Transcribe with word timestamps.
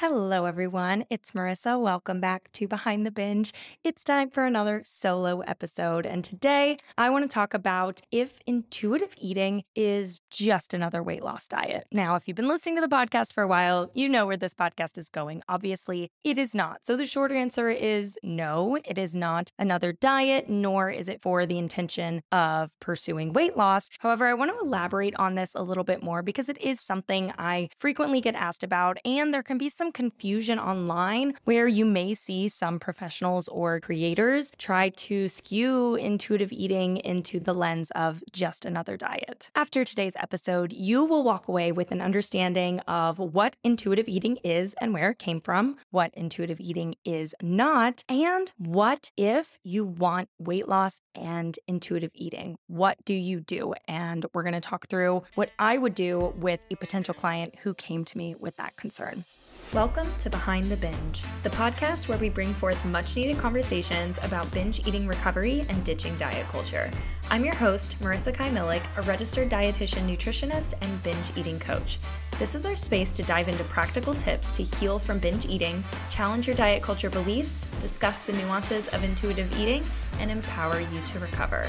Hello, 0.00 0.46
everyone. 0.46 1.04
It's 1.10 1.32
Marissa. 1.32 1.78
Welcome 1.78 2.22
back 2.22 2.50
to 2.52 2.66
Behind 2.66 3.04
the 3.04 3.10
Binge. 3.10 3.52
It's 3.84 4.02
time 4.02 4.30
for 4.30 4.46
another 4.46 4.80
solo 4.82 5.40
episode. 5.40 6.06
And 6.06 6.24
today 6.24 6.78
I 6.96 7.10
want 7.10 7.24
to 7.24 7.34
talk 7.34 7.52
about 7.52 8.00
if 8.10 8.38
intuitive 8.46 9.12
eating 9.18 9.62
is 9.76 10.20
just 10.30 10.72
another 10.72 11.02
weight 11.02 11.22
loss 11.22 11.46
diet. 11.46 11.84
Now, 11.92 12.16
if 12.16 12.26
you've 12.26 12.36
been 12.38 12.48
listening 12.48 12.76
to 12.76 12.80
the 12.80 12.88
podcast 12.88 13.34
for 13.34 13.42
a 13.42 13.46
while, 13.46 13.90
you 13.92 14.08
know 14.08 14.24
where 14.24 14.38
this 14.38 14.54
podcast 14.54 14.96
is 14.96 15.10
going. 15.10 15.42
Obviously, 15.50 16.10
it 16.24 16.38
is 16.38 16.54
not. 16.54 16.78
So 16.86 16.96
the 16.96 17.04
short 17.04 17.30
answer 17.30 17.68
is 17.68 18.16
no, 18.22 18.78
it 18.86 18.96
is 18.96 19.14
not 19.14 19.52
another 19.58 19.92
diet, 19.92 20.48
nor 20.48 20.88
is 20.88 21.10
it 21.10 21.20
for 21.20 21.44
the 21.44 21.58
intention 21.58 22.22
of 22.32 22.70
pursuing 22.80 23.34
weight 23.34 23.54
loss. 23.54 23.90
However, 23.98 24.28
I 24.28 24.32
want 24.32 24.50
to 24.50 24.64
elaborate 24.64 25.14
on 25.16 25.34
this 25.34 25.54
a 25.54 25.62
little 25.62 25.84
bit 25.84 26.02
more 26.02 26.22
because 26.22 26.48
it 26.48 26.56
is 26.56 26.80
something 26.80 27.34
I 27.36 27.68
frequently 27.78 28.22
get 28.22 28.34
asked 28.34 28.62
about, 28.62 28.96
and 29.04 29.34
there 29.34 29.42
can 29.42 29.58
be 29.58 29.68
some 29.68 29.89
confusion 29.92 30.58
online 30.58 31.34
where 31.44 31.68
you 31.68 31.84
may 31.84 32.14
see 32.14 32.48
some 32.48 32.78
professionals 32.78 33.48
or 33.48 33.80
creators 33.80 34.52
try 34.58 34.88
to 34.90 35.28
skew 35.28 35.94
intuitive 35.94 36.52
eating 36.52 36.96
into 36.98 37.40
the 37.40 37.54
lens 37.54 37.90
of 37.92 38.22
just 38.32 38.64
another 38.64 38.96
diet. 38.96 39.50
After 39.54 39.84
today's 39.84 40.16
episode, 40.16 40.72
you 40.72 41.04
will 41.04 41.22
walk 41.22 41.48
away 41.48 41.72
with 41.72 41.90
an 41.90 42.00
understanding 42.00 42.80
of 42.80 43.18
what 43.18 43.56
intuitive 43.62 44.08
eating 44.08 44.38
is 44.44 44.74
and 44.80 44.92
where 44.92 45.10
it 45.10 45.18
came 45.18 45.40
from, 45.40 45.76
what 45.90 46.12
intuitive 46.14 46.60
eating 46.60 46.94
is 47.04 47.34
not, 47.42 48.04
and 48.08 48.50
what 48.58 49.10
if 49.16 49.58
you 49.62 49.84
want 49.84 50.28
weight 50.38 50.68
loss 50.68 51.00
and 51.14 51.58
intuitive 51.66 52.10
eating? 52.14 52.56
What 52.66 53.04
do 53.04 53.14
you 53.14 53.40
do? 53.40 53.74
And 53.86 54.26
we're 54.32 54.42
going 54.42 54.54
to 54.54 54.60
talk 54.60 54.88
through 54.88 55.22
what 55.34 55.50
I 55.58 55.78
would 55.78 55.94
do 55.94 56.34
with 56.36 56.64
a 56.70 56.76
potential 56.76 57.14
client 57.14 57.56
who 57.62 57.74
came 57.74 58.04
to 58.04 58.18
me 58.18 58.34
with 58.38 58.56
that 58.56 58.76
concern. 58.76 59.24
Welcome 59.72 60.08
to 60.18 60.28
Behind 60.28 60.64
the 60.64 60.76
Binge, 60.76 61.22
the 61.44 61.50
podcast 61.50 62.08
where 62.08 62.18
we 62.18 62.28
bring 62.28 62.52
forth 62.52 62.84
much 62.84 63.14
needed 63.14 63.38
conversations 63.38 64.18
about 64.24 64.50
binge 64.50 64.84
eating 64.84 65.06
recovery 65.06 65.64
and 65.68 65.84
ditching 65.84 66.18
diet 66.18 66.44
culture. 66.48 66.90
I'm 67.30 67.44
your 67.44 67.54
host, 67.54 67.96
Marissa 68.00 68.34
Kai 68.34 68.50
Miluk, 68.50 68.82
a 68.96 69.02
registered 69.02 69.48
dietitian, 69.48 70.08
nutritionist, 70.08 70.74
and 70.80 71.02
binge 71.04 71.30
eating 71.36 71.60
coach. 71.60 72.00
This 72.40 72.56
is 72.56 72.66
our 72.66 72.74
space 72.74 73.14
to 73.14 73.22
dive 73.22 73.48
into 73.48 73.62
practical 73.62 74.12
tips 74.12 74.56
to 74.56 74.64
heal 74.64 74.98
from 74.98 75.20
binge 75.20 75.46
eating, 75.46 75.84
challenge 76.10 76.48
your 76.48 76.56
diet 76.56 76.82
culture 76.82 77.08
beliefs, 77.08 77.64
discuss 77.80 78.24
the 78.24 78.32
nuances 78.32 78.88
of 78.88 79.04
intuitive 79.04 79.56
eating, 79.56 79.84
and 80.18 80.32
empower 80.32 80.80
you 80.80 81.00
to 81.12 81.20
recover. 81.20 81.64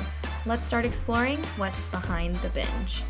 Let's 0.48 0.66
start 0.66 0.86
exploring 0.86 1.38
what's 1.58 1.86
behind 1.86 2.34
the 2.34 2.50
binge. 2.50 3.04